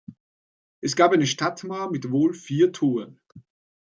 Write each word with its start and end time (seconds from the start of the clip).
Es 0.81 0.95
gab 0.95 1.11
eine 1.11 1.27
Stadtmauer 1.27 1.91
mit 1.91 2.09
wohl 2.09 2.33
vier 2.33 2.71
Toren. 2.71 3.19